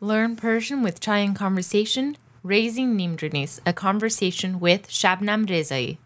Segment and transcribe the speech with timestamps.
[0.00, 5.96] Learn Persian with Chai and Conversation, Raising Neem-Roonis, a conversation with Shabnam Rezaei.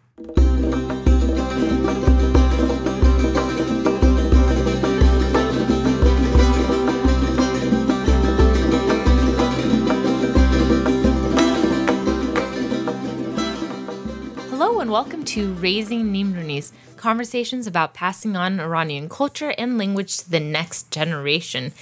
[14.49, 20.31] Hello and welcome to Raising Neem-Roonis, conversations about passing on Iranian culture and language to
[20.31, 21.73] the next generation.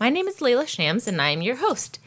[0.00, 2.00] My name is Layla Shams and I am your host.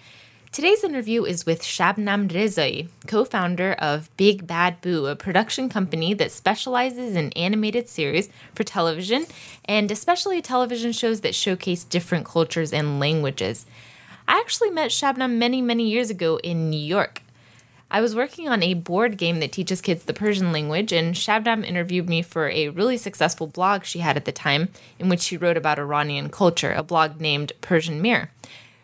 [0.51, 6.13] Today's interview is with Shabnam Rezaei, co founder of Big Bad Boo, a production company
[6.15, 9.25] that specializes in animated series for television
[9.63, 13.65] and especially television shows that showcase different cultures and languages.
[14.27, 17.21] I actually met Shabnam many, many years ago in New York.
[17.89, 21.65] I was working on a board game that teaches kids the Persian language, and Shabnam
[21.65, 24.69] interviewed me for a really successful blog she had at the time,
[24.99, 28.29] in which she wrote about Iranian culture, a blog named Persian Mirror.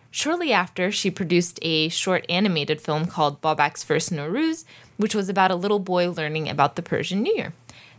[0.10, 4.64] Shortly after, she produced a short animated film called Babak's First Nowruz,
[4.96, 7.54] which was about a little boy learning about the Persian New Year.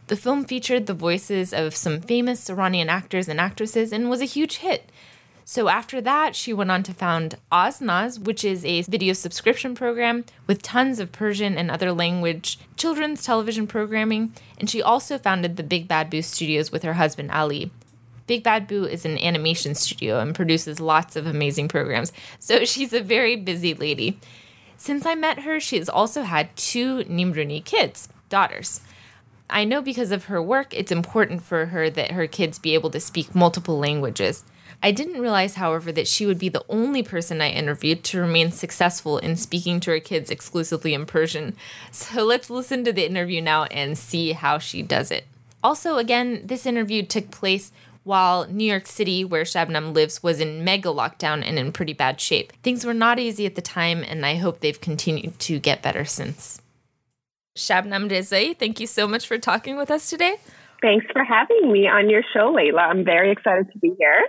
[0.07, 4.27] The film featured the voices of some famous Iranian actors and actresses and was a
[4.27, 4.89] huge hit.
[5.47, 10.25] So after that, she went on to found OzNoz, which is a video subscription program
[10.47, 15.63] with tons of Persian and other language children's television programming, and she also founded the
[15.63, 17.71] Big Bad Boo Studios with her husband Ali.
[18.27, 22.95] Big Bad Boo is an animation studio and produces lots of amazing programs, so she's
[22.95, 24.19] a very busy lady.
[24.79, 28.81] Since I met her, she has also had two Neem-Rooni kids, daughters.
[29.51, 32.91] I know because of her work, it's important for her that her kids be able
[32.91, 34.43] to speak multiple languages.
[34.83, 38.51] I didn't realize, however, that she would be the only person I interviewed to remain
[38.51, 41.57] successful in speaking to her kids exclusively in Persian.
[41.91, 45.27] So let's listen to the interview now and see how she does it.
[45.63, 50.63] Also, again, this interview took place while New York City, where Shabnam lives, was in
[50.63, 52.53] mega lockdown and in pretty bad shape.
[52.63, 56.05] Things were not easy at the time, and I hope they've continued to get better
[56.05, 56.61] since.
[57.57, 60.37] Shabnam Rezaei, thank you so much for talking with us today.
[60.83, 62.81] Thanks for having me on your show, Layla.
[62.81, 64.25] I'm very excited to be here.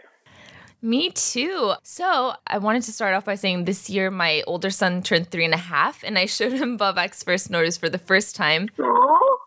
[0.82, 1.74] Me too.
[1.84, 5.46] So I wanted to start off by saying this year my older son turned three
[5.46, 8.70] and a half, and I showed him Babak's first Nowruz for the first time.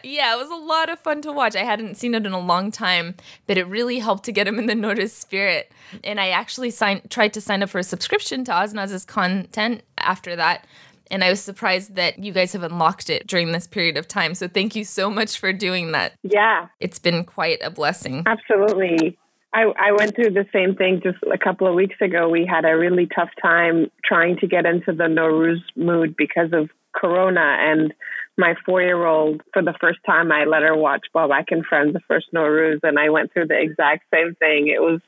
[0.04, 1.56] Yeah, it was a lot of fun to watch.
[1.56, 3.14] I hadn't seen it in a long time,
[3.46, 5.70] but it really helped to get him in the Nowruz spirit.
[6.04, 10.36] And I actually signed, tried to sign up for a subscription to OzNoz's content after
[10.36, 10.66] that.
[11.10, 14.34] And I was surprised that you guys have unlocked it during this period of time.
[14.34, 16.12] So thank you so much for doing that.
[16.22, 16.68] Yeah.
[16.80, 18.24] It's been quite a blessing.
[18.26, 19.18] Absolutely.
[19.52, 22.28] I, I went through the same thing just a couple of weeks ago.
[22.28, 26.68] We had a really tough time trying to get into the Nowruz mood because of
[26.94, 27.56] Corona.
[27.60, 27.94] And
[28.36, 32.00] my four year old, for the first time, I let her watch and Friends, the
[32.06, 34.68] first Nowruz, and I went through the exact same thing.
[34.68, 35.00] It was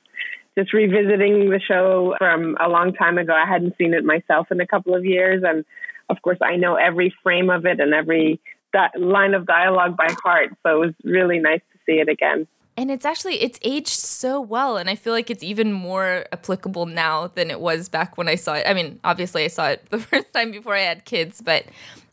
[0.57, 3.35] just revisiting the show from a long time ago.
[3.35, 5.45] I hadn't seen it myself in a couple of years.
[5.47, 5.67] And
[6.09, 8.41] of course, I know every frame of it and every
[8.97, 10.57] line of dialogue by heart.
[10.63, 12.47] So it was really nice to see it again
[12.81, 16.87] and it's actually it's aged so well and i feel like it's even more applicable
[16.87, 18.65] now than it was back when i saw it.
[18.67, 21.65] I mean obviously i saw it the first time before i had kids but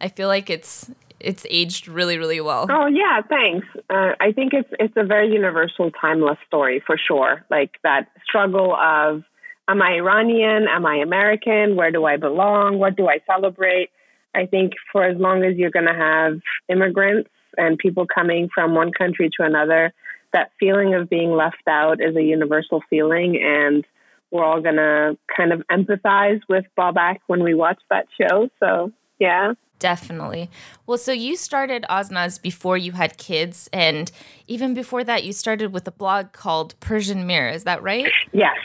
[0.02, 2.68] i feel like it's it's aged really really well.
[2.70, 3.66] Oh yeah thanks.
[3.90, 7.46] Uh, i think it's it's a very universal timeless story for sure.
[7.50, 9.24] Like that struggle of
[9.70, 10.68] am i iranian?
[10.70, 11.76] Am i american?
[11.78, 12.78] Where do i belong?
[12.78, 13.90] What do i celebrate?
[14.36, 16.40] I think for as long as you're going to have
[16.70, 19.94] immigrants and people coming from one country to another
[20.38, 23.86] that feeling of being left out is a universal feeling and
[24.30, 28.50] we're all going to kind of empathize with Babak when we watch that show.
[28.60, 29.54] So, yeah.
[29.80, 30.50] Definitely.
[30.86, 34.12] Well, so you started OzNoz before you had kids, and
[34.48, 37.52] even before that, you started with a blog called Persian Mirror.
[37.52, 38.12] Is that right?
[38.34, 38.58] Yes.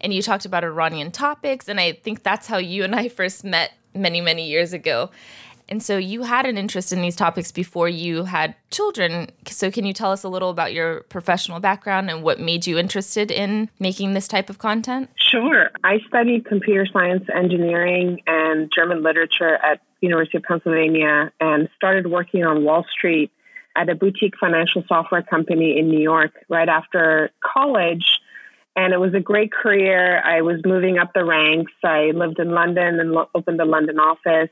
[0.00, 3.44] And you talked about Iranian topics, and I think that's how you and I first
[3.44, 5.10] met many, many years ago.
[5.68, 9.28] And so you had an interest in these topics before you had children.
[9.46, 12.78] So can you tell us a little about your professional background and what made you
[12.78, 15.10] interested in making this type of content?
[15.16, 15.70] Sure.
[15.84, 22.44] I studied computer science engineering and German literature at University of Pennsylvania and started working
[22.44, 23.30] on Wall Street
[23.76, 28.06] at a boutique financial software company in New York right after college.
[28.74, 30.22] And it was a great career.
[30.22, 31.72] I was moving up the ranks.
[31.84, 34.50] I lived in London and lo- opened a London office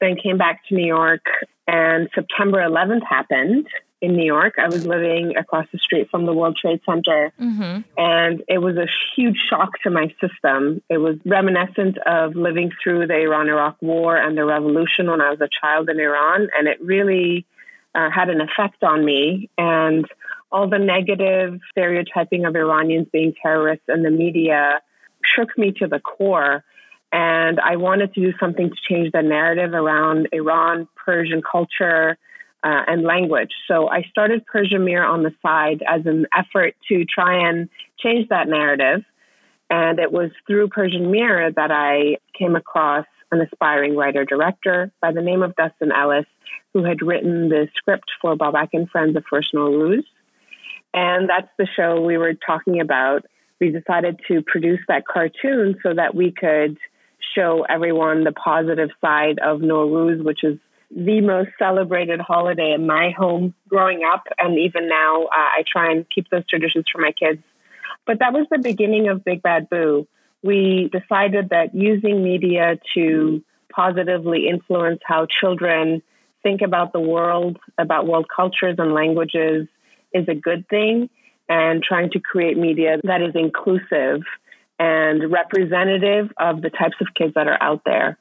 [0.00, 1.24] then came back to New York,
[1.66, 3.66] and September 11th happened
[4.00, 4.54] in New York.
[4.58, 7.80] I was living across the street from the World Trade Center, mm-hmm.
[7.96, 10.82] and it was a huge shock to my system.
[10.88, 15.30] It was reminiscent of living through the Iran Iraq War and the revolution when I
[15.30, 17.46] was a child in Iran, and it really
[17.94, 19.50] uh, had an effect on me.
[19.58, 20.06] And
[20.52, 24.80] all the negative stereotyping of Iranians being terrorists in the media
[25.24, 26.64] shook me to the core.
[27.12, 32.16] And I wanted to do something to change the narrative around Iran, Persian culture,
[32.62, 33.50] uh, and language.
[33.68, 37.68] So I started Persian Mirror on the side as an effort to try and
[37.98, 39.02] change that narrative.
[39.70, 45.12] And it was through Persian Mirror that I came across an aspiring writer director by
[45.12, 46.26] the name of Dustin Ellis,
[46.74, 50.04] who had written the script for Babak and Friends of First Nowruz.
[50.92, 53.24] And that's the show we were talking about.
[53.60, 56.78] We decided to produce that cartoon so that we could
[57.34, 60.58] show everyone the positive side of Nowruz, which is
[60.90, 64.24] the most celebrated holiday in my home growing up.
[64.38, 67.42] And even now, uh, I try and keep those traditions for my kids.
[68.06, 70.08] But that was the beginning of Big Bad Boo.
[70.42, 76.02] We decided that using media to positively influence how children
[76.42, 79.68] think about the world, about world cultures and languages
[80.12, 81.08] is a good thing.
[81.48, 84.22] And trying to create media that is inclusive
[84.80, 88.16] and representative of the types of kids that are out there.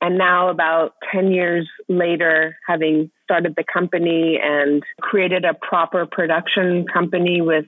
[0.00, 6.86] And now, about 10 years later, having started the company and created a proper production
[6.86, 7.64] company with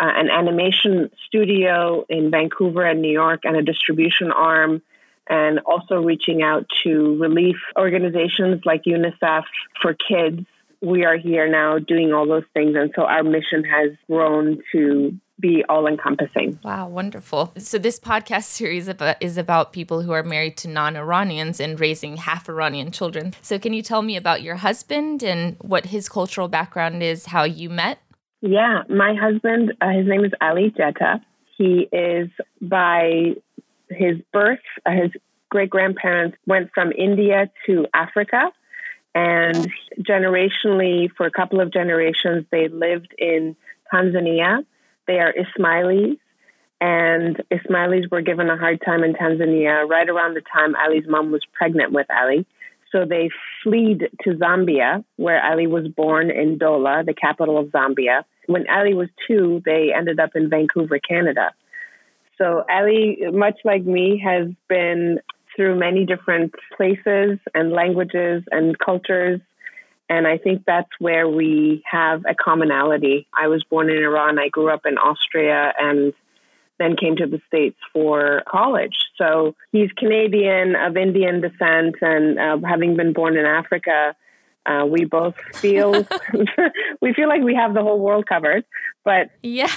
[0.00, 4.80] uh, an animation studio in Vancouver and New York and a distribution arm,
[5.28, 9.42] and also reaching out to relief organizations like UNICEF
[9.82, 10.46] for kids.
[10.80, 12.74] We are here now doing all those things.
[12.74, 16.58] And so our mission has grown to be all encompassing.
[16.64, 17.52] Wow, wonderful.
[17.58, 18.88] So, this podcast series
[19.20, 23.34] is about people who are married to non Iranians and raising half Iranian children.
[23.42, 27.42] So, can you tell me about your husband and what his cultural background is, how
[27.42, 27.98] you met?
[28.40, 31.20] Yeah, my husband, uh, his name is Ali Jetha.
[31.58, 32.30] He is
[32.60, 33.34] by
[33.90, 35.10] his birth, uh, his
[35.50, 38.50] great grandparents went from India to Africa.
[39.14, 43.54] And generationally, for a couple of generations, they lived in
[43.92, 44.64] Tanzania
[45.06, 46.18] they are Ismailis,
[46.80, 51.30] and Ismailis were given a hard time in Tanzania right around the time Ali's mom
[51.30, 52.44] was pregnant with Ali.
[52.90, 53.30] So they
[53.62, 58.24] fled to Zambia, where Ali was born in Ndola, the capital of Zambia.
[58.46, 61.52] When Ali was two, they ended up in Vancouver, Canada.
[62.36, 65.20] So Ali, much like me, has been
[65.54, 69.40] through many different places and languages and cultures
[70.12, 73.26] and I think that's where we have a commonality.
[73.32, 74.38] I was born in Iran.
[74.38, 76.12] I grew up in Austria and
[76.78, 78.94] then came to the States for college.
[79.16, 84.14] So he's Canadian of Indian descent and uh, having been born in Africa,
[84.66, 85.92] uh, we both feel
[87.00, 88.66] we feel like we have the whole world covered.
[89.04, 89.72] But yeah,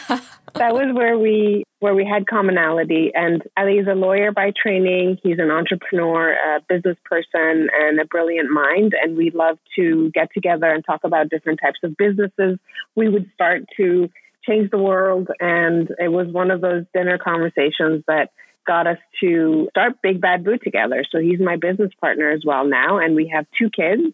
[0.55, 3.11] that was where we where we had commonality.
[3.13, 5.19] And Ali is a lawyer by training.
[5.21, 8.93] He's an entrepreneur, a business person, and a brilliant mind.
[8.99, 12.57] And we love to get together and talk about different types of businesses.
[12.95, 14.09] We would start to
[14.47, 18.31] change the world, and it was one of those dinner conversations that
[18.65, 21.03] got us to start Big Bad Boo together.
[21.11, 24.13] So he's my business partner as well now, and we have two kids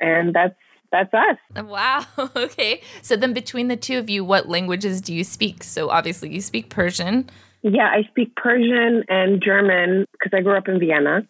[0.00, 0.54] and that's
[0.90, 1.38] that's us.
[1.56, 2.04] Uh, wow.
[2.36, 2.80] Okay.
[3.02, 5.62] So then between the two of you, what languages do you speak?
[5.62, 7.28] So obviously you speak Persian.
[7.62, 11.26] Yeah, I speak Persian and German because I grew up in Vienna.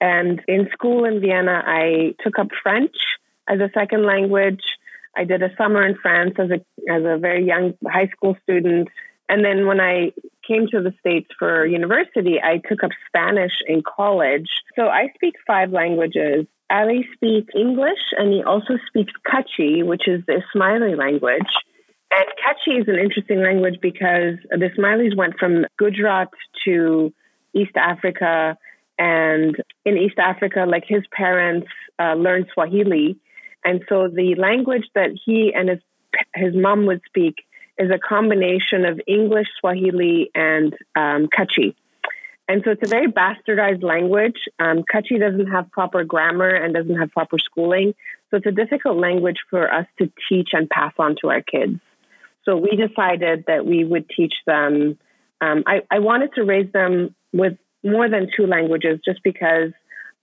[0.00, 2.94] And in school in Vienna, I took up French
[3.48, 4.62] as a second language.
[5.16, 8.88] I did a summer in France as a as a very young high school student.
[9.28, 10.12] And then when I
[10.46, 14.48] came to the States for university, I took up Spanish in college.
[14.76, 16.46] So I speak five languages.
[16.70, 21.50] Ali speaks English and he also speaks Kutchi, which is the Ismaili language.
[22.10, 26.28] And Kutchi is an interesting language because the Ismailis went from Gujarat
[26.64, 27.12] to
[27.54, 28.56] East Africa.
[28.98, 33.18] And in East Africa, like his parents uh, learned Swahili.
[33.64, 35.80] And so the language that he and his,
[36.34, 37.36] his mom would speak
[37.78, 41.28] is a combination of English, Swahili, and um.
[42.48, 44.38] And so it's a very bastardized language.
[44.58, 47.94] Um, Kutchi doesn't have proper grammar and doesn't have proper schooling.
[48.30, 51.78] So it's a difficult language for us to teach and pass on to our kids.
[52.44, 54.98] So we decided that we would teach them.
[55.42, 59.72] Um, I, I wanted to raise them with more than two languages just because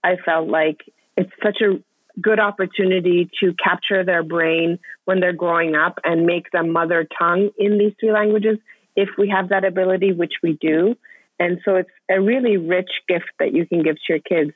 [0.02, 0.80] I felt like
[1.16, 1.80] it's such a
[2.20, 7.50] good opportunity to capture their brain when they're growing up and make them mother tongue
[7.58, 8.58] in these three languages
[8.96, 10.96] if we have that ability, which we do.
[11.38, 14.52] And so it's a really rich gift that you can give to your kids.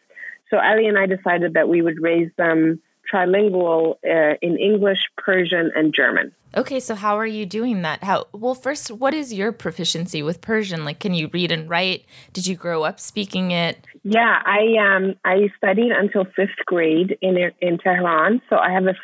[0.51, 2.81] So Ali and I decided that we would raise them
[3.13, 6.33] trilingual uh, in English, Persian, and German.
[6.57, 8.03] Okay, so how are you doing that?
[8.03, 10.85] How well, first, what is your proficiency with Persian?
[10.85, 12.05] Like, can you read and write?
[12.33, 13.87] Did you grow up speaking it?
[14.03, 18.95] Yeah, I um I studied until fifth grade in in Tehran, so I have a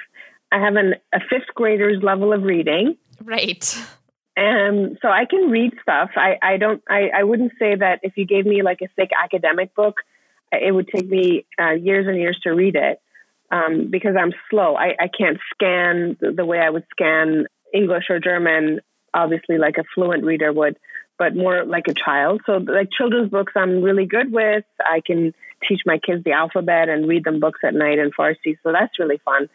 [0.51, 2.97] I have an, a fifth grader's level of reading.
[3.23, 3.77] Right.
[4.37, 6.11] Um, so I can read stuff.
[6.15, 9.11] I, I don't, I, I wouldn't say that if you gave me like a thick
[9.17, 9.97] academic book,
[10.53, 13.01] it would take me uh, years and years to read it
[13.51, 14.77] um, because I'm slow.
[14.77, 18.81] I, I can't scan the, the way I would scan English or German,
[19.15, 20.77] obviously, like a fluent reader would,
[21.19, 22.43] but more like a child.
[22.47, 24.65] So, like children's books, I'm really good with.
[24.81, 25.35] I can
[25.67, 28.59] teach my kids the alphabet and read them books at night in Farsi.
[28.63, 29.49] So, that's really fun.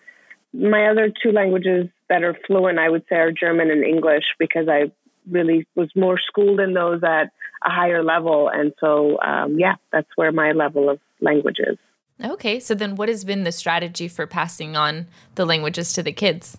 [0.53, 4.67] My other two languages that are fluent, I would say, are German and English because
[4.67, 4.91] I
[5.29, 7.31] really was more schooled in those at
[7.65, 8.49] a higher level.
[8.49, 11.77] And so, um, yeah, that's where my level of language is.
[12.23, 12.59] Okay.
[12.59, 16.57] So, then what has been the strategy for passing on the languages to the kids?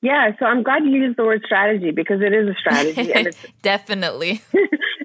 [0.00, 3.12] Yeah, so I'm glad you used the word strategy because it is a strategy.
[3.12, 4.42] and it's, Definitely.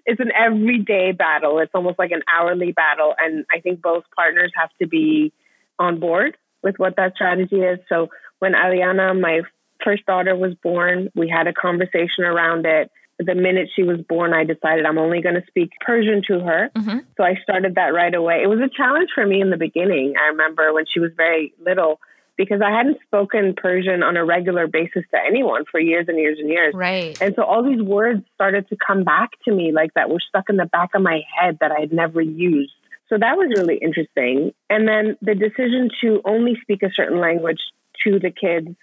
[0.05, 1.57] it's an everyday battle.
[1.59, 3.15] It's almost like an hourly battle.
[3.17, 5.33] And I think both partners have to be
[5.79, 7.79] on board with what that strategy is.
[7.89, 9.41] So when Aliana, my
[9.83, 12.89] first daughter, was born, we had a conversation around it.
[13.19, 16.71] The minute she was born, I decided I'm only going to speak Persian to her.
[16.75, 16.99] Mm-hmm.
[17.15, 18.41] So I started that right away.
[18.43, 20.15] It was a challenge for me in the beginning.
[20.19, 21.99] I remember when she was very little
[22.35, 26.39] because I hadn't spoken Persian on a regular basis to anyone for years and years
[26.39, 26.73] and years.
[26.73, 27.15] Right.
[27.21, 30.49] And so all these words started to come back to me like that were stuck
[30.49, 32.73] in the back of my head that I had never used.
[33.13, 34.53] So that was really interesting.
[34.71, 37.59] And then the decision to only speak a certain language
[38.07, 38.75] to the kids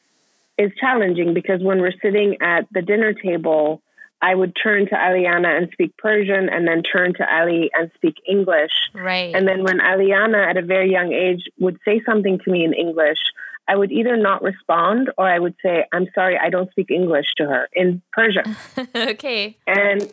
[0.57, 3.83] is challenging because when we're sitting at the dinner table,
[4.23, 8.19] I would turn to Aliana and speak Persian and then turn to Ali and speak
[8.29, 8.71] English.
[8.95, 9.35] Right.
[9.35, 12.73] And then when Aliana at a very young age would say something to me in
[12.73, 13.19] English,
[13.67, 17.27] I would either not respond or I would say, I'm sorry, I don't speak English
[17.39, 18.57] to her in Persian.
[18.95, 19.57] okay.
[19.67, 20.09] And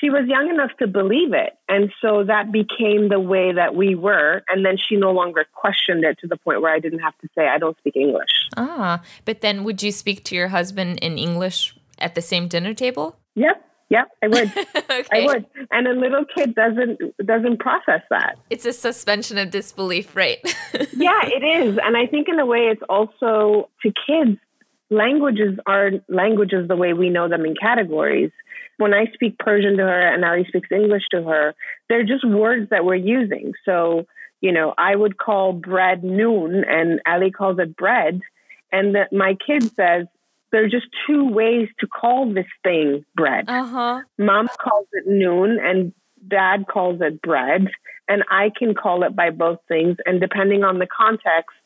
[0.00, 1.56] she was young enough to believe it.
[1.68, 4.42] And so that became the way that we were.
[4.48, 7.28] And then she no longer questioned it to the point where I didn't have to
[7.34, 8.30] say, I don't speak English.
[8.56, 12.74] Ah, but then would you speak to your husband in English at the same dinner
[12.74, 13.18] table?
[13.34, 13.62] Yep.
[13.88, 14.58] Yep, I would.
[14.90, 15.06] okay.
[15.12, 15.46] I would.
[15.70, 18.34] And a little kid doesn't doesn't process that.
[18.50, 20.38] It's a suspension of disbelief, right?
[20.92, 21.78] yeah, it is.
[21.80, 24.40] And I think in a way it's also to kids
[24.90, 28.30] languages are languages the way we know them in categories.
[28.78, 31.54] When I speak Persian to her and Ali speaks English to her,
[31.88, 33.52] they're just words that we're using.
[33.64, 34.06] So,
[34.40, 38.20] you know, I would call bread noon and Ali calls it bread.
[38.72, 40.06] And that my kid says,
[40.52, 43.48] there are just two ways to call this thing bread.
[43.48, 44.02] Uh-huh.
[44.18, 45.92] Mom calls it noon and
[46.28, 47.68] dad calls it bread.
[48.08, 49.96] And I can call it by both things.
[50.04, 51.56] And depending on the context,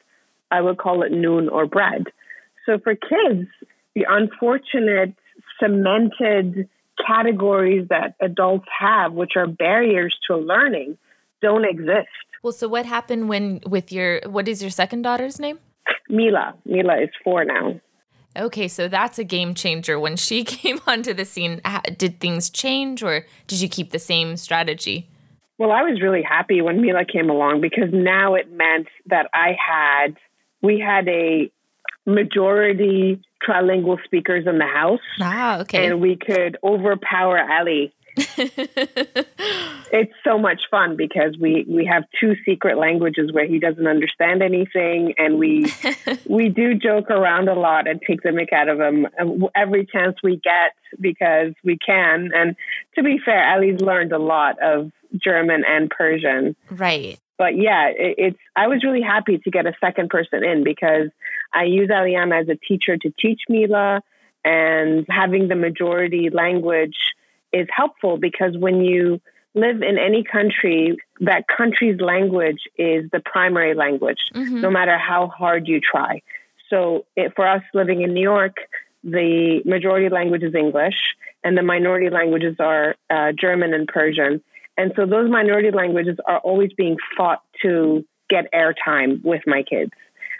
[0.50, 2.06] I would call it noon or bread.
[2.66, 3.48] So for kids,
[3.94, 5.14] the unfortunate
[5.58, 6.68] cemented
[7.06, 10.98] categories that adults have, which are barriers to learning,
[11.42, 12.08] don't exist.
[12.42, 15.58] Well, so what happened when with your what is your second daughter's name?
[16.08, 16.54] Mila.
[16.64, 17.80] Mila is four now.
[18.38, 19.98] Okay, so that's a game changer.
[19.98, 21.60] When she came onto the scene,
[21.96, 25.08] did things change or did you keep the same strategy?
[25.58, 29.54] Well, I was really happy when Mila came along because now it meant that I
[29.58, 30.16] had,
[30.62, 31.50] we had a
[32.06, 35.00] majority trilingual speakers in the house.
[35.20, 35.86] Ah, okay.
[35.86, 42.76] And we could overpower Ali it's so much fun because we we have two secret
[42.76, 45.72] languages where he doesn't understand anything and we
[46.28, 49.06] we do joke around a lot and take the mick out of him
[49.54, 52.56] every chance we get because we can and
[52.96, 58.14] to be fair Ali's learned a lot of German and Persian right but yeah it,
[58.18, 61.08] it's I was really happy to get a second person in because
[61.52, 64.02] I use Aliana as a teacher to teach Mila
[64.44, 66.96] and having the majority language
[67.52, 69.20] is helpful because when you
[69.54, 74.60] live in any country, that country's language is the primary language, mm-hmm.
[74.60, 76.22] no matter how hard you try.
[76.68, 78.56] So it, for us living in New York,
[79.02, 80.94] the majority language is English,
[81.42, 84.42] and the minority languages are uh, German and Persian.
[84.76, 89.92] And so those minority languages are always being fought to get airtime with my kids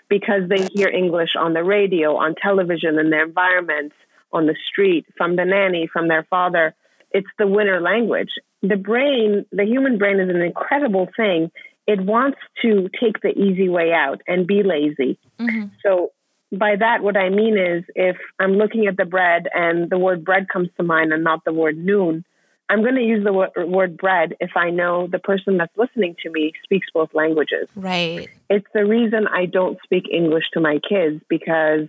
[0.08, 3.94] because they hear English on the radio, on television, in their environments,
[4.32, 6.74] on the street, from the nanny, from their father
[7.12, 8.30] it's the winner language.
[8.62, 11.50] The brain, the human brain is an incredible thing.
[11.86, 15.18] It wants to take the easy way out and be lazy.
[15.38, 15.68] Mm-hmm.
[15.84, 16.12] So,
[16.52, 20.24] by that, what I mean is if I'm looking at the bread and the word
[20.24, 22.24] bread comes to mind and not the word noon,
[22.70, 26.14] I'm going to use the word, word bread if I know the person that's listening
[26.22, 27.68] to me speaks both languages.
[27.74, 28.28] Right.
[28.48, 31.88] It's the reason I don't speak English to my kids because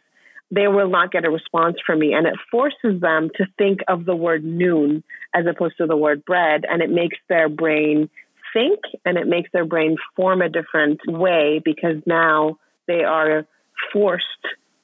[0.49, 2.13] they will not get a response from me.
[2.13, 5.03] And it forces them to think of the word noon
[5.35, 6.65] as opposed to the word bread.
[6.67, 8.09] And it makes their brain
[8.51, 12.57] think and it makes their brain form a different way because now
[12.87, 13.45] they are
[13.93, 14.25] forced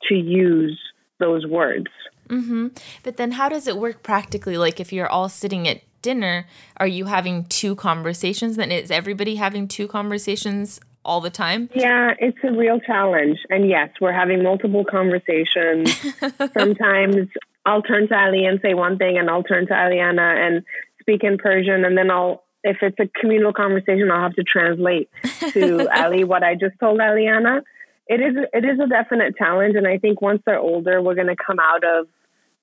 [0.10, 0.80] to use
[1.20, 1.88] those words.
[2.30, 2.68] Mm-hmm.
[3.04, 4.58] But then how does it work practically?
[4.58, 6.46] Like if you're all sitting at dinner,
[6.78, 8.58] are you having two conversations?
[8.58, 11.70] Then is everybody having two conversations all the time?
[11.74, 13.40] Yeah, it's a real challenge.
[13.50, 15.96] And yes, we're having multiple conversations.
[16.54, 17.30] Sometimes
[17.66, 20.64] I'll turn to Ali and say one thing, and I'll turn to Aliana and
[21.02, 25.10] speak in Persian, and then I'll if it's a communal conversation, I'll have to translate
[25.52, 27.62] to Ali what I just told Aliana.
[28.08, 31.28] It is it is a definite challenge, and I think once they're older, we're going
[31.28, 32.08] to come out of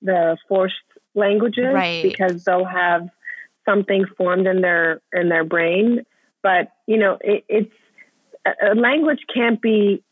[0.01, 0.75] the forced
[1.15, 2.03] languages right.
[2.03, 3.09] because they'll have
[3.65, 6.05] something formed in their in their brain.
[6.41, 7.73] But you know, it, it's
[8.45, 10.03] a language can't be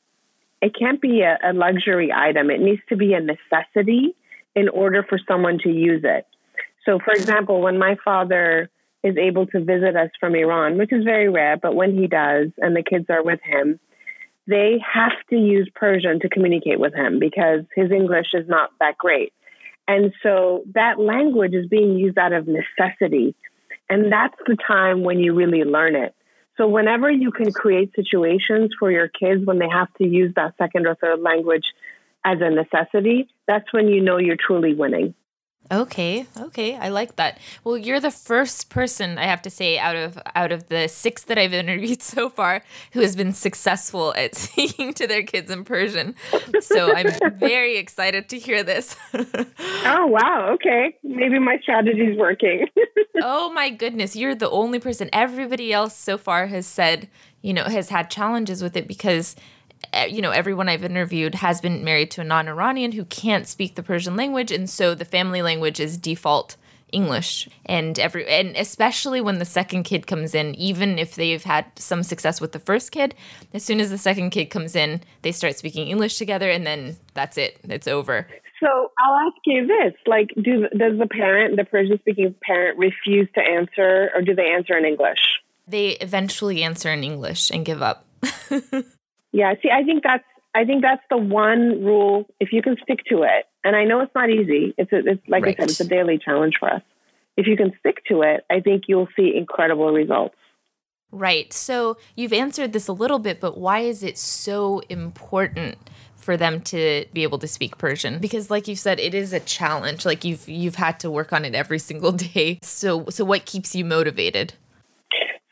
[0.61, 2.49] it can't be a, a luxury item.
[2.49, 4.15] It needs to be a necessity
[4.55, 6.25] in order for someone to use it.
[6.85, 8.69] So, for example, when my father
[9.03, 12.47] is able to visit us from Iran, which is very rare, but when he does
[12.57, 13.79] and the kids are with him,
[14.47, 18.97] they have to use Persian to communicate with him because his English is not that
[18.97, 19.33] great.
[19.87, 23.35] And so that language is being used out of necessity.
[23.89, 26.15] And that's the time when you really learn it.
[26.57, 30.53] So whenever you can create situations for your kids when they have to use that
[30.57, 31.65] second or third language
[32.23, 35.15] as a necessity, that's when you know you're truly winning.
[35.71, 37.39] Okay, okay, I like that.
[37.63, 41.23] Well, you're the first person I have to say out of out of the six
[41.23, 45.63] that I've interviewed so far who has been successful at speaking to their kids in
[45.63, 46.15] Persian.
[46.61, 48.95] So I'm very excited to hear this.
[49.13, 52.67] oh wow, okay, maybe my strategy is working.
[53.21, 55.09] oh my goodness, you're the only person.
[55.13, 57.09] Everybody else so far has said,
[57.41, 59.35] you know, has had challenges with it because
[59.91, 63.47] Eh, you know, everyone I've interviewed has been married to a non Iranian who can't
[63.47, 64.51] speak the Persian language.
[64.51, 66.57] And so the family language is default
[66.93, 67.49] English.
[67.65, 72.03] And every and especially when the second kid comes in, even if they've had some
[72.03, 73.15] success with the first kid,
[73.53, 76.97] as soon as the second kid comes in, they start speaking English together and then
[77.13, 77.59] that's it.
[77.63, 78.27] It's over.
[78.59, 83.41] So I'll ask you this: like, do does the parent, the Persian-speaking parent, refuse to
[83.41, 85.19] answer, or do they answer in English?
[85.67, 88.05] They eventually answer in English and give up.
[89.33, 90.23] Yeah, see, I think that's
[90.55, 92.25] I think that's the one rule.
[92.39, 94.73] If you can stick to it, and I know it's not easy.
[94.77, 95.55] It's a, it's like right.
[95.57, 96.81] I said, it's a daily challenge for us.
[97.35, 100.35] If you can stick to it, I think you'll see incredible results.
[101.11, 101.51] Right.
[101.51, 105.77] So you've answered this a little bit, but why is it so important
[106.15, 108.19] for them to be able to speak Persian?
[108.19, 110.05] Because like you said, it is a challenge.
[110.05, 112.59] Like you've you've had to work on it every single day.
[112.61, 114.53] So so what keeps you motivated?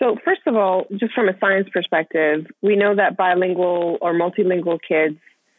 [0.01, 4.79] So, first of all, just from a science perspective, we know that bilingual or multilingual
[4.81, 5.17] kids,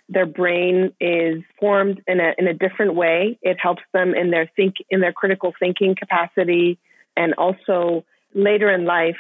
[0.09, 3.39] their brain is formed in a, in a different way.
[3.41, 6.79] It helps them in their think in their critical thinking capacity,
[7.17, 9.17] and also later in life,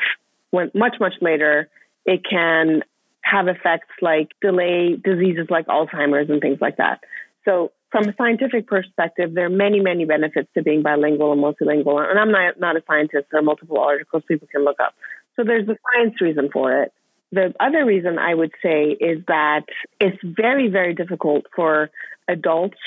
[0.50, 1.68] when much much later,
[2.04, 2.82] it can
[3.20, 7.04] have effects like delay diseases like Alzheimer's and things like that.
[7.44, 12.00] So, from a scientific perspective, there are many, many benefits to being bilingual and multilingual.
[12.08, 13.26] And I'm not, not a scientist.
[13.30, 14.94] There are multiple articles people can look up.
[15.36, 16.92] So there's the science reason for it.
[17.32, 19.64] The other reason I would say is that
[20.00, 21.90] it's very, very difficult for
[22.28, 22.78] adults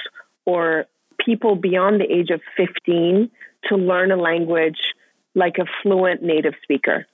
[0.46, 0.86] or
[1.24, 3.30] people beyond the age of 15
[3.70, 4.80] to learn a language
[5.36, 7.06] like a fluent native speaker.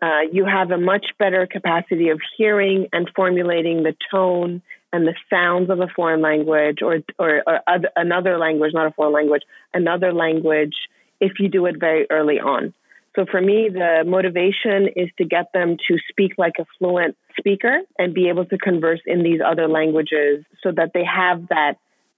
[0.00, 4.62] Uh, you have a much better capacity of hearing and formulating the tone
[4.94, 8.92] and the sounds of a foreign language or, or, or other, another language, not a
[8.92, 9.42] foreign language,
[9.74, 10.74] another language
[11.20, 12.72] if you do it very early on.
[13.16, 17.78] So for me, the motivation is to get them to speak like a fluent speaker
[17.98, 21.74] and be able to converse in these other languages so that they have that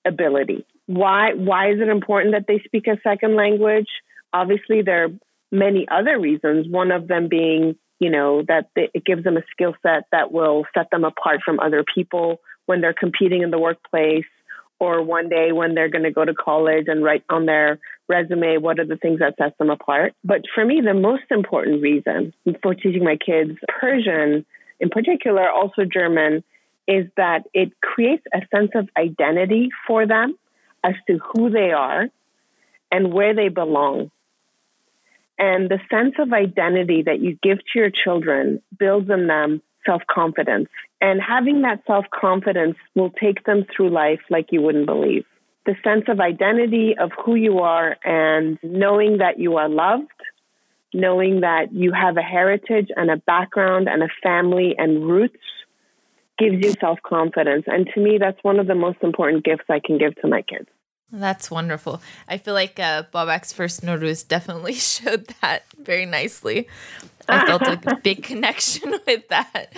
[0.07, 0.67] ability.
[0.85, 3.89] Why why is it important that they speak a second language?
[4.35, 5.09] Obviously there are
[5.51, 9.75] many other reasons, one of them being, you know, that it gives them a skill
[9.83, 14.25] set that will set them apart from other people when they're competing in the workplace
[14.79, 18.59] or one day when they're going to go to college and write on their resume
[18.59, 20.15] what are the things that sets them apart.
[20.23, 24.45] But for me, the most important reason for teaching my kids Persian,
[24.79, 26.45] in particular, also German,
[26.87, 30.39] is that it creates a sense of identity for them
[30.85, 32.09] as to who they are
[32.93, 34.11] and where they belong.
[35.39, 40.03] And the sense of identity that you give to your children builds in them self
[40.09, 40.69] confidence.
[41.01, 45.25] And having that self confidence will take them through life like you wouldn't believe.
[45.67, 50.09] The sense of identity of who you are and knowing that you are loved,
[50.95, 55.37] knowing that you have a heritage and a background and a family and roots
[56.39, 57.65] gives you self confidence.
[57.67, 60.43] And to me, that's one of the most important gifts I can give to my
[60.43, 60.69] kids.
[61.13, 62.03] That's wonderful.
[62.29, 66.69] I feel like uh, Babak's first Nowruz definitely showed that very nicely.
[67.29, 69.73] I felt a big connection with that.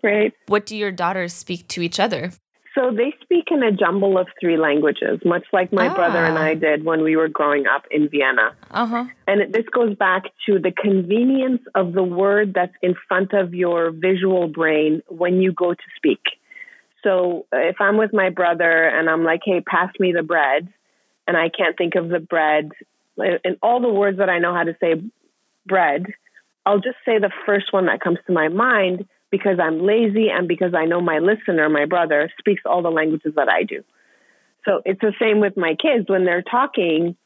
[0.00, 0.34] Great.
[0.46, 2.32] What do your daughters speak to each other?
[2.76, 5.94] So they speak in a jumble of three languages, much like my ah.
[5.94, 8.54] brother and I did when we were growing up in Vienna.
[8.70, 9.06] Uh-huh.
[9.26, 13.92] And this goes back to the convenience of the word that's in front of your
[13.92, 16.20] visual brain when you go to speak.
[17.02, 20.68] So if I'm with my brother and I'm like, hey, pass me the bread,
[21.26, 22.72] and I can't think of the bread,
[23.16, 25.00] and all the words that I know how to say
[25.64, 26.06] bread,
[26.66, 30.48] I'll just say the first one that comes to my mind because I'm lazy and
[30.48, 33.84] because I know my listener, my brother, speaks all the languages that I do.
[34.64, 36.08] So it's the same with my kids.
[36.08, 37.16] When they're talking,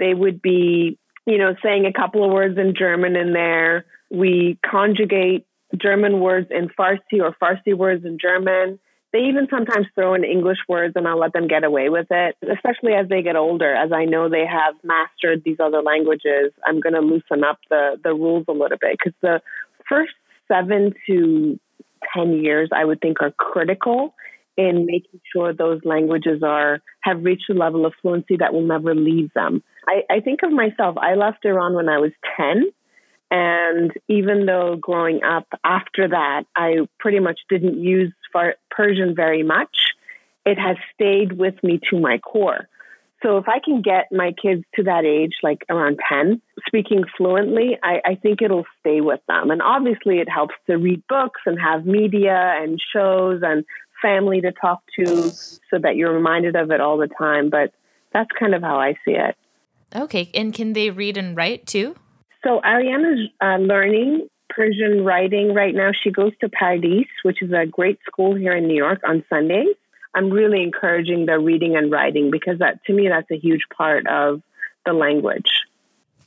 [0.00, 3.86] they would be, you know, saying a couple of words in German in there.
[4.10, 5.46] We conjugate
[5.80, 8.80] German words in Farsi or Farsi words in German.
[9.12, 12.36] They even sometimes throw in English words and I'll let them get away with it,
[12.42, 13.74] especially as they get older.
[13.74, 17.98] As I know they have mastered these other languages, I'm going to loosen up the,
[18.04, 19.40] the rules a little bit because the
[19.88, 20.12] first
[20.46, 21.58] seven to
[22.14, 24.14] 10 years, I would think, are critical
[24.58, 28.94] in making sure those languages are have reached a level of fluency that will never
[28.94, 29.62] leave them.
[29.86, 32.64] I, I think of myself, I left Iran when I was 10.
[33.30, 38.12] And even though growing up after that, I pretty much didn't use
[38.70, 39.76] Persian very much,
[40.46, 42.68] it has stayed with me to my core.
[43.22, 47.76] So if I can get my kids to that age, like around 10, speaking fluently,
[47.82, 49.50] I, I, think it'll stay with them.
[49.50, 53.64] And obviously, it helps to read books and have media and shows and
[54.00, 57.50] family to talk to so that you're reminded of it all the time.
[57.50, 57.72] But
[58.12, 59.36] that's kind of how I see it.
[59.94, 60.30] Okay.
[60.32, 61.96] And can they read and write too?
[62.44, 65.90] So Ariana's uh, learning Persian writing right now.
[65.92, 69.76] She goes to Pardis, which is a great school here in New York on Sundays.
[70.14, 74.06] I'm really encouraging the reading and writing because that to me that's a huge part
[74.06, 74.42] of
[74.84, 75.50] the language.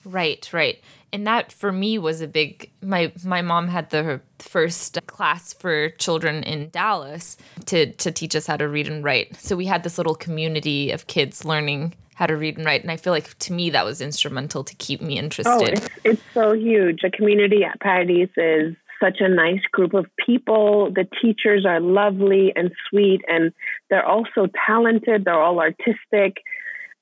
[0.06, 0.82] Right, right.
[1.14, 5.90] And that for me was a big my my mom had the first class for
[5.90, 9.36] children in Dallas to to teach us how to read and write.
[9.36, 12.92] So we had this little community of kids learning how to read and write and
[12.92, 15.52] I feel like to me that was instrumental to keep me oh, interested.
[15.52, 17.00] Oh, it's, it's so huge.
[17.04, 20.92] A community at Pardis is such a nice group of people.
[20.94, 23.52] The teachers are lovely and sweet, and
[23.90, 25.26] they're all so talented.
[25.26, 26.44] They're all artistic.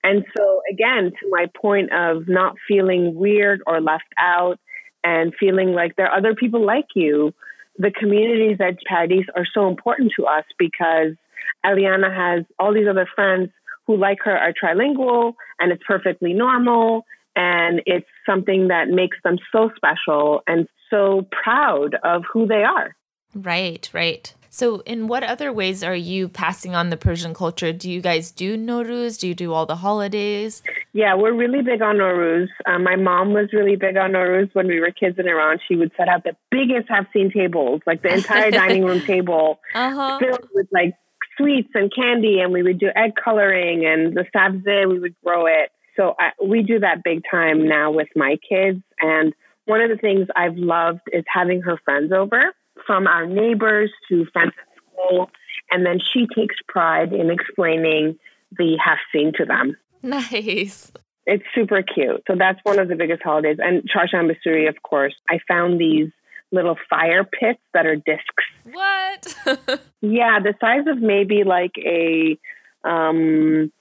[0.05, 4.57] And so, again, to my point of not feeling weird or left out
[5.03, 7.33] and feeling like there are other people like you,
[7.77, 11.17] the communities at Pardis are so important to us because
[11.65, 13.49] Eliana has all these other friends
[13.89, 17.05] who, like her, are trilingual and it's perfectly normal.
[17.35, 22.95] And it's something that makes them so special and so proud of who they are.
[23.33, 24.31] Right, right.
[24.51, 27.71] So, in what other ways are you passing on the Persian culture?
[27.73, 29.19] Do you guys do Nowruz?
[29.19, 30.61] Do you do all the holidays?
[30.93, 32.47] Yeah, we're really big on Nowruz.
[32.67, 35.57] Um, my mom was really big on Nowruz when we were kids in Iran.
[35.67, 40.19] She would set out the biggest Hafseen tables, like the entire dining room table, uh-huh.
[40.19, 40.93] filled with like
[41.39, 45.47] sweets and candy, and we would do egg coloring and the sabze, we would grow
[45.47, 45.71] it.
[45.95, 48.81] So I, we do that big time now with my kids.
[48.99, 49.33] And
[49.65, 52.53] one of the things I've loved is having her friends over
[52.85, 55.29] from our neighbors to friends at school.
[55.71, 58.17] And then she takes pride in explaining
[58.57, 59.77] the Hafseen to them.
[60.01, 60.91] Nice.
[61.25, 62.23] It's super cute.
[62.27, 63.57] So that's one of the biggest holidays.
[63.59, 65.13] And Charshanbe Suri, of course.
[65.29, 66.09] I found these
[66.51, 68.43] little fire pits that are discs.
[68.63, 69.35] What?
[70.01, 72.37] yeah, the size of maybe like a,
[72.83, 73.71] um,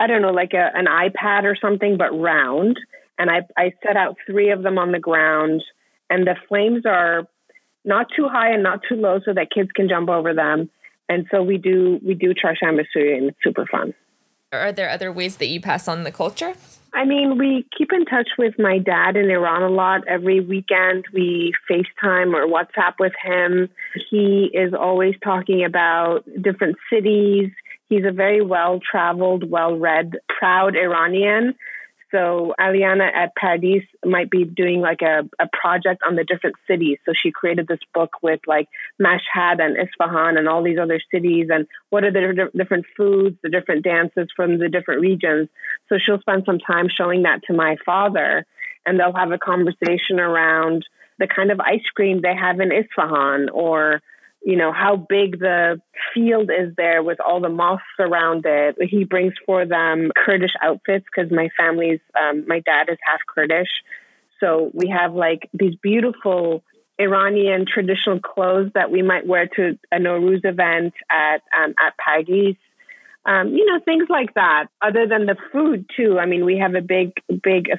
[0.00, 2.78] I don't know, like a, an iPad or something, but round
[3.18, 5.62] and I, I set out three of them on the ground,
[6.10, 7.26] and the flames are
[7.84, 10.70] not too high and not too low, so that kids can jump over them.
[11.08, 13.94] And so we do we do Charshanbe Suri, and it's super fun.
[14.52, 16.54] Are there other ways that you pass on the culture?
[16.92, 20.06] I mean, we keep in touch with my dad in Iran a lot.
[20.08, 23.68] Every weekend, we FaceTime or WhatsApp with him.
[24.10, 27.50] He is always talking about different cities.
[27.88, 31.54] He's a very well traveled, well read, proud Iranian.
[32.12, 36.98] So Aliana at Pardis might be doing like a, a project on the different cities.
[37.04, 38.68] So she created this book with like
[39.00, 43.50] Mashhad and Isfahan and all these other cities and what are the different foods, the
[43.50, 45.48] different dances from the different regions.
[45.88, 48.46] So she'll spend some time showing that to my father
[48.84, 50.86] and they'll have a conversation around
[51.18, 54.00] the kind of ice cream they have in Isfahan or
[54.46, 55.80] you know, how big the
[56.14, 58.76] field is there with all the mosques around it.
[58.80, 63.82] He brings for them Kurdish outfits because my family's, um, my dad is half Kurdish.
[64.38, 66.62] So we have like these beautiful
[66.96, 72.56] Iranian traditional clothes that we might wear to a Nowruz event at, um, at Pardis.
[73.24, 74.66] Um, you know, things like that.
[74.80, 76.20] Other than the food too.
[76.20, 77.70] I mean, we have a big, big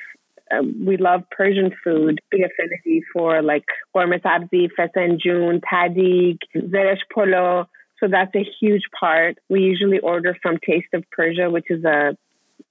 [0.51, 2.19] um, we love Persian food.
[2.31, 7.67] Big affinity for like Gorme sabzi, fesenjun, tadig, zeresh polo.
[7.99, 9.37] So that's a huge part.
[9.49, 12.17] We usually order from Taste of Persia, which is a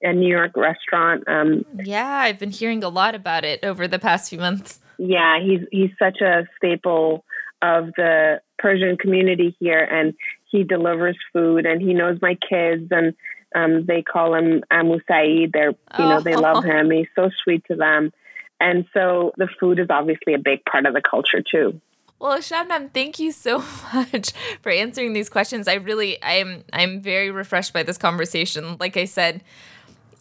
[0.03, 1.25] a New York restaurant.
[1.27, 4.81] Um, yeah, I've been hearing a lot about it over the past few months.
[4.99, 7.25] Yeah, he's he's such a staple
[7.62, 10.15] of the Persian community here, and
[10.51, 13.15] he delivers food, and he knows my kids, and
[13.57, 15.53] um, they call him Amu Saeed.
[15.53, 16.61] They're you know they love oh.
[16.61, 16.90] him.
[16.90, 18.12] He's so sweet to them,
[18.61, 21.81] and so the food is obviously a big part of the culture too.
[22.19, 23.59] Well, Shabnam, thank you so
[23.95, 25.69] much for answering these questions.
[25.69, 28.79] I really, I'm, I'm very refreshed by this conversation.
[28.81, 29.45] Like I said,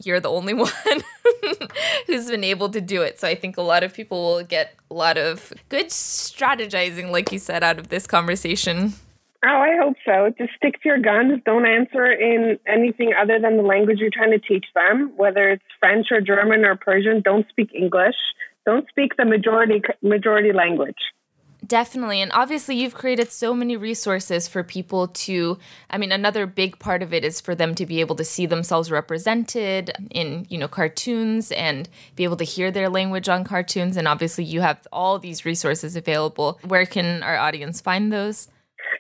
[0.04, 0.72] you're the only one
[2.06, 3.20] who's been able to do it.
[3.20, 7.32] So I think a lot of people will get a lot of good strategizing, like
[7.32, 8.94] you said, out of this conversation.
[9.48, 10.34] Oh, I hope so.
[10.40, 11.40] Just stick to your guns.
[11.46, 15.64] Don't answer in anything other than the language you're trying to teach them, whether it's
[15.80, 17.22] French or German or Persian.
[17.22, 18.16] Don't speak English.
[18.66, 20.98] Don't speak the majority majority language.
[21.66, 22.22] Definitely.
[22.22, 25.60] And obviously, you've created so many resources for people to.
[25.92, 28.48] I mean, another big part of it is for them to be able to see
[28.48, 33.96] themselves represented in, you know, cartoons and be able to hear their language on cartoons.
[33.96, 36.60] And obviously, you have all these resources available.
[36.64, 38.48] Where can our audience find those?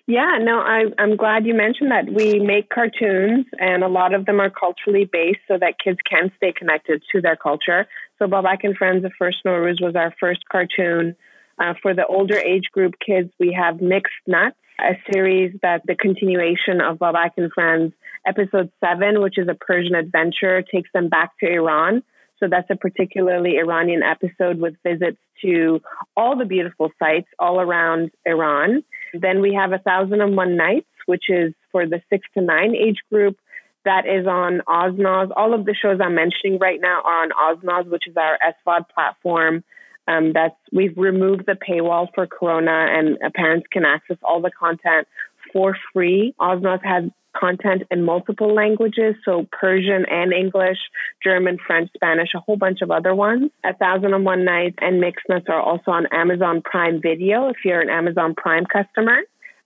[0.08, 2.06] Yeah, no, I, I'm glad you mentioned that.
[2.12, 6.32] We make cartoons, and a lot of them are culturally based so that kids can
[6.38, 7.88] stay connected to their culture.
[8.19, 11.15] So, Babak and Friends of First Nowruz was our first cartoon
[11.60, 15.95] uh, for the older age group kids, we have Mixed Nuts, a series that the
[15.95, 17.93] continuation of Babak and Friends.
[18.28, 22.04] Episode seven, which is a Persian adventure, takes them back to Iran.
[22.39, 25.80] So that's a particularly Iranian episode with visits to
[26.17, 28.84] all the beautiful sites all around Iran.
[29.21, 32.75] Then we have A Thousand and One Nights, which is for the six to nine
[32.75, 33.38] age group.
[33.84, 35.32] That is on OzNoz.
[35.36, 38.89] All of the shows I'm mentioning right now are on OzNoz, which is our SVOD
[38.89, 39.63] platform
[40.08, 44.51] um, that's we've removed the paywall for Corona, and uh, parents can access all the
[44.51, 45.08] content
[45.51, 46.36] for free.
[46.39, 47.06] OzNoz has
[47.39, 50.78] content in multiple languages, so Persian and English,
[51.24, 53.52] German, French, Spanish, a whole bunch of other ones.
[53.63, 57.82] A Thousand and One Nights and Nuts are also on Amazon Prime Video if you're
[57.82, 59.17] an Amazon Prime customer.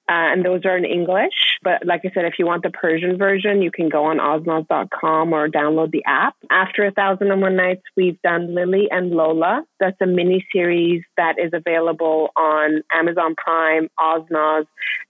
[0.09, 1.59] Uh, and those are in English.
[1.61, 5.33] But like I said, if you want the Persian version, you can go on oznoz.com
[5.33, 6.35] or download the app.
[6.49, 9.63] After A Thousand and One Nights, we've done Lily and Lola.
[9.79, 14.65] That's a mini series that is available on Amazon Prime, OzNoz,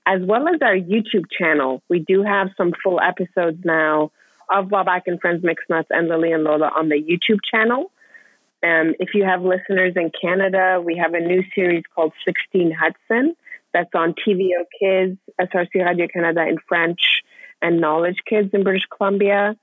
[0.05, 1.81] as well as our YouTube channel.
[1.89, 4.11] We do have some full episodes now
[4.53, 7.89] of Babak and Friends Mixed Nuts and Lily and Lola on the YouTube channel.
[8.61, 13.37] Um, if you have listeners in Canada, we have a new series called 16 Hudson
[13.73, 17.21] that's on TVO Kids, SRC Radio Canada in French,
[17.61, 19.55] and Knowledge Kids in British Columbia.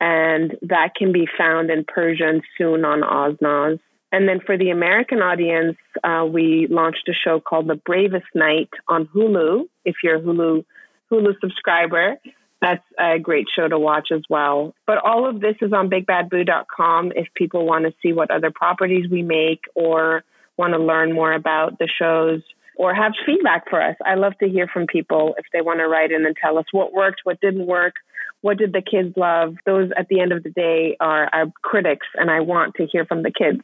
[0.00, 3.80] And that can be found in Persian soon on OzNoz.
[4.10, 8.70] And then for the American audience, uh, we launched a show called The Bravest Knight
[8.86, 9.68] on Hulu.
[9.84, 10.64] If you're a Hulu
[11.10, 12.16] Hulu subscriber,
[12.60, 14.74] that's a great show to watch as well.
[14.86, 19.10] But all of this is on bigbadboo.com if people want to see what other properties
[19.10, 20.24] we make or
[20.56, 22.42] want to learn more about the shows
[22.78, 23.96] or have feedback for us.
[24.06, 26.64] I love to hear from people if they want to write in and tell us
[26.72, 27.94] what worked, what didn't work,
[28.40, 29.56] what did the kids love.
[29.66, 33.04] Those at the end of the day are our critics, and I want to hear
[33.04, 33.60] from the kids.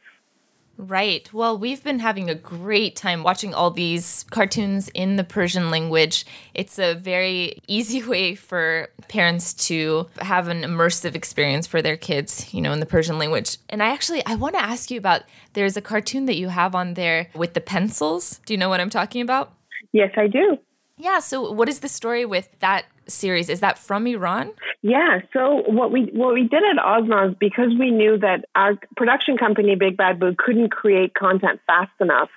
[0.77, 1.31] Right.
[1.33, 6.25] Well, we've been having a great time watching all these cartoons in the Persian language.
[6.53, 12.53] It's a very easy way for parents to have an immersive experience for their kids,
[12.53, 13.57] you know, in the Persian language.
[13.69, 16.75] And I actually I want to ask you about there's a cartoon that you have
[16.75, 18.41] on there with the pencils.
[18.45, 19.53] Do you know what I'm talking about?
[19.93, 20.57] Yes, I do.
[20.97, 23.49] Yeah, so what is the story with that series?
[23.49, 24.51] Is that from Iran?
[24.81, 25.19] Yeah.
[25.33, 29.75] So what we what we did at OzNoz because we knew that our production company
[29.75, 32.29] Big Bad Boo couldn't create content fast enough,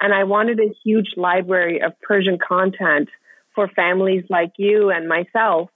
[0.00, 3.08] and I wanted a huge library of Persian content
[3.54, 5.70] for families like you and myself.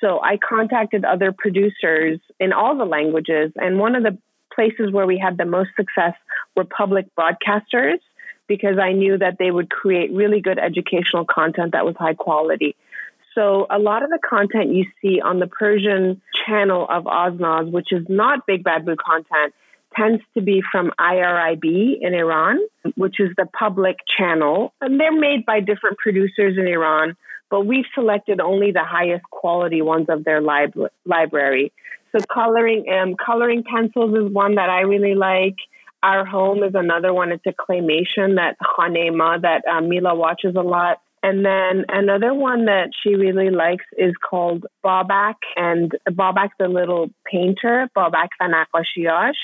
[0.00, 4.18] So I contacted other producers in all the languages, and one of the
[4.54, 6.14] places where we had the most success
[6.56, 7.98] were public broadcasters
[8.48, 12.74] because I knew that they would create really good educational content that was high quality.
[13.38, 17.92] So a lot of the content you see on the Persian channel of OzNoz, which
[17.92, 19.54] is not Big Bad Boo content,
[19.96, 22.58] tends to be from IRIB in Iran,
[22.96, 24.72] which is the public channel.
[24.80, 27.16] And they're made by different producers in Iran,
[27.48, 31.72] but we've selected only the highest quality ones of their lib- library.
[32.10, 35.56] So coloring um, coloring pencils is one that I really like.
[36.02, 37.30] Our Home is another one.
[37.30, 41.00] It's a claymation that Khanema that um, Mila watches a lot.
[41.22, 47.10] And then another one that she really likes is called Babak and Babak the Little
[47.24, 49.34] Painter, Babak Fanakashiyash.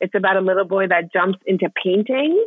[0.00, 2.46] It's about a little boy that jumps into painting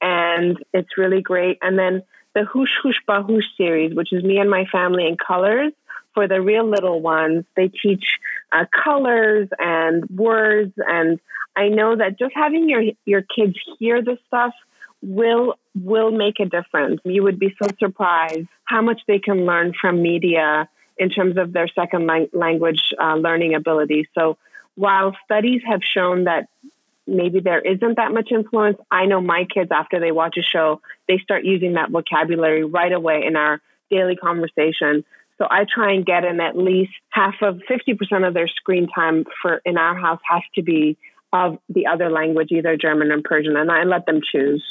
[0.00, 1.58] and it's really great.
[1.62, 2.02] And then
[2.34, 5.72] the Hush Hush Bahush series, which is me and my family in colors.
[6.14, 8.04] For the real little ones, they teach
[8.52, 10.72] uh, colors and words.
[10.76, 11.18] And
[11.56, 14.52] I know that just having your your kids hear this stuff
[15.04, 17.00] will will make a difference.
[17.04, 21.52] You would be so surprised how much they can learn from media in terms of
[21.52, 24.08] their second language uh, learning ability.
[24.16, 24.38] So
[24.76, 26.48] while studies have shown that
[27.06, 30.80] maybe there isn't that much influence, I know my kids after they watch a show,
[31.08, 35.04] they start using that vocabulary right away in our daily conversation.
[35.38, 39.24] So I try and get in at least half of 50% of their screen time
[39.42, 40.96] for in our house has to be
[41.32, 44.62] of the other language, either German or Persian, and I let them choose.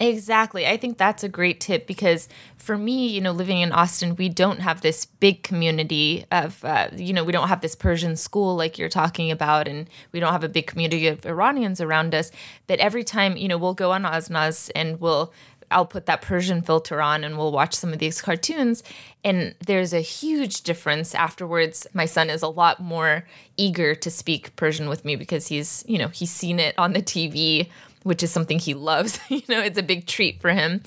[0.00, 0.64] Exactly.
[0.64, 4.28] I think that's a great tip because for me, you know, living in Austin, we
[4.28, 8.54] don't have this big community of, uh, you know, we don't have this Persian school
[8.54, 12.30] like you're talking about, and we don't have a big community of Iranians around us.
[12.68, 15.32] But every time, you know, we'll go on OzNoz and we'll,
[15.70, 18.84] I'll put that Persian filter on and we'll watch some of these cartoons.
[19.24, 21.88] And there's a huge difference afterwards.
[21.92, 25.98] My son is a lot more eager to speak Persian with me because he's, you
[25.98, 27.68] know, he's seen it on the TV
[28.08, 29.20] which is something he loves.
[29.28, 30.80] you know, it's a big treat for him.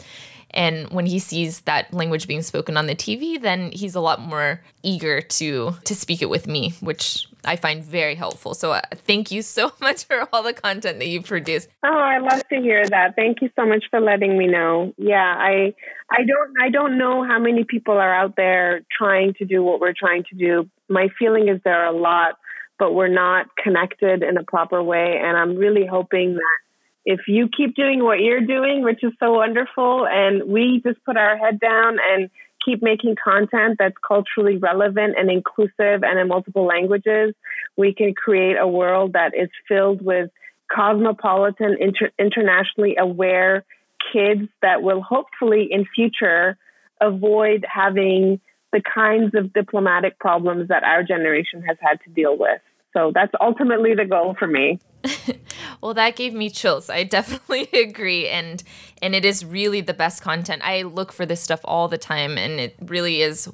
[0.53, 4.19] And when he sees that language being spoken on the TV, then he's a lot
[4.19, 8.53] more eager to to speak it with me, which I find very helpful.
[8.53, 11.67] So uh, thank you so much for all the content that you produce.
[11.83, 13.15] Oh, I love to hear that.
[13.15, 14.93] Thank you so much for letting me know.
[14.97, 15.73] Yeah, I
[16.09, 19.79] I don't I don't know how many people are out there trying to do what
[19.79, 20.69] we're trying to do.
[20.89, 22.33] My feeling is there are a lot,
[22.77, 26.57] but we're not connected in a proper way and I'm really hoping that
[27.05, 31.17] if you keep doing what you're doing, which is so wonderful, and we just put
[31.17, 32.29] our head down and
[32.63, 37.33] keep making content that's culturally relevant and inclusive and in multiple languages,
[37.75, 40.29] we can create a world that is filled with
[40.71, 43.65] cosmopolitan, inter- internationally aware
[44.13, 46.57] kids that will hopefully in future
[46.99, 48.39] avoid having
[48.71, 52.61] the kinds of diplomatic problems that our generation has had to deal with.
[52.93, 54.79] So that's ultimately the goal for me.
[55.81, 56.89] well, that gave me chills.
[56.89, 58.63] I definitely agree and
[59.01, 60.61] and it is really the best content.
[60.63, 63.49] I look for this stuff all the time and it really is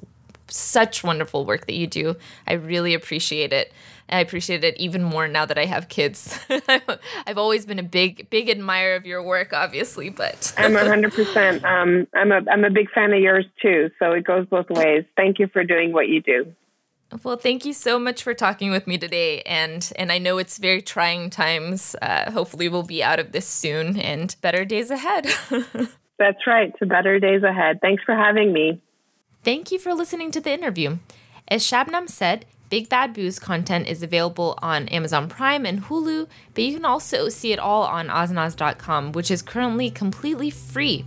[0.49, 2.15] such wonderful work that you do.
[2.47, 3.73] I really appreciate it.
[4.09, 6.39] I appreciate it even more now that I have kids.
[7.27, 11.65] I've always been a big, big admirer of your work, obviously, but I'm hundred percent.
[11.65, 13.91] Um, I'm a, I'm a big fan of yours too.
[13.99, 15.03] So it goes both ways.
[15.17, 16.53] Thank you for doing what you do.
[17.23, 20.57] Well, thank you so much for talking with me today, and and I know it's
[20.57, 21.95] very trying times.
[22.01, 25.25] Uh, hopefully, we'll be out of this soon, and better days ahead.
[26.19, 26.73] That's right.
[26.79, 27.79] To better days ahead.
[27.81, 28.81] Thanks for having me.
[29.43, 30.97] Thank you for listening to the interview.
[31.47, 36.63] As Shabnam said, Big Bad Boo's content is available on Amazon Prime and Hulu, but
[36.63, 41.05] you can also see it all on oznoz.com, which is currently completely free.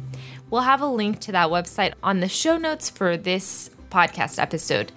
[0.49, 4.93] We'll have a link to that website on the show notes for this podcast episode.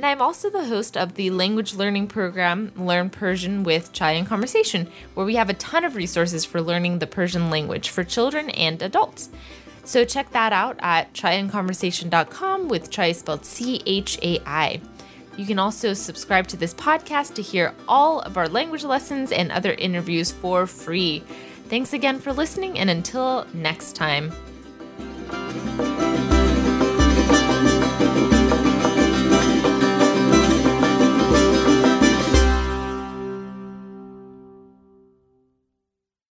[0.00, 4.26] And I'm also the host of the language learning program Learn Persian with Chai and
[4.26, 8.48] Conversation, where we have a ton of resources for learning the Persian language for children
[8.48, 9.28] and adults.
[9.84, 14.80] So check that out at chaiandconversation.com with Chai spelled C H A I.
[15.36, 19.52] You can also subscribe to this podcast to hear all of our language lessons and
[19.52, 21.22] other interviews for free.
[21.68, 24.32] Thanks again for listening, and until next time.